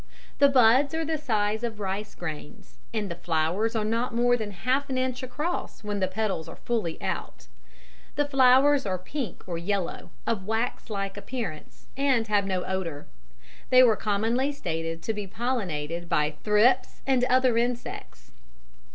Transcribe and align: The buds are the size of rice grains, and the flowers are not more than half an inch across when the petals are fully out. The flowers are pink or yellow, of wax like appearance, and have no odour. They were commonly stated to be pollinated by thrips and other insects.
The 0.39 0.49
buds 0.49 0.95
are 0.95 1.05
the 1.05 1.15
size 1.19 1.63
of 1.63 1.79
rice 1.79 2.15
grains, 2.15 2.79
and 2.91 3.07
the 3.11 3.15
flowers 3.15 3.75
are 3.75 3.85
not 3.85 4.15
more 4.15 4.35
than 4.35 4.49
half 4.49 4.89
an 4.89 4.97
inch 4.97 5.21
across 5.21 5.83
when 5.83 5.99
the 5.99 6.07
petals 6.07 6.49
are 6.49 6.55
fully 6.55 6.99
out. 7.03 7.45
The 8.15 8.27
flowers 8.27 8.83
are 8.87 8.97
pink 8.97 9.43
or 9.47 9.59
yellow, 9.59 10.09
of 10.25 10.47
wax 10.47 10.89
like 10.89 11.17
appearance, 11.17 11.85
and 11.95 12.25
have 12.29 12.47
no 12.47 12.63
odour. 12.65 13.05
They 13.69 13.83
were 13.83 13.95
commonly 13.95 14.51
stated 14.51 15.03
to 15.03 15.13
be 15.13 15.27
pollinated 15.27 16.09
by 16.09 16.31
thrips 16.43 17.03
and 17.05 17.23
other 17.25 17.55
insects. 17.55 18.31